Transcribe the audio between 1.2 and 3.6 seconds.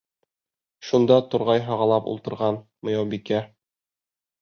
турғай һағалап ултырған Мыяубикә: